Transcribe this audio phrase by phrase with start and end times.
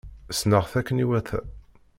[0.39, 1.39] Sneɣ-t akken iwata.